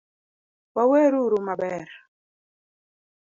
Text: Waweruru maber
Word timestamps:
Waweruru 0.75 1.37
maber 1.47 1.87